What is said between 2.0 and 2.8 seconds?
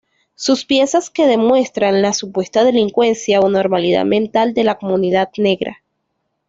la supuesta